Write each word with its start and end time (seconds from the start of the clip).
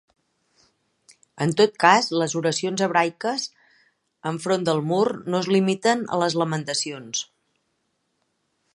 En 1.45 1.51
tot 1.59 1.75
cas, 1.83 2.07
les 2.21 2.33
oracions 2.41 2.83
hebraiques 2.87 3.45
enfront 4.33 4.67
del 4.71 4.83
mur 4.93 5.05
no 5.33 5.45
es 5.45 5.53
limiten 5.57 6.05
a 6.17 6.23
les 6.25 6.41
lamentacions. 6.45 7.25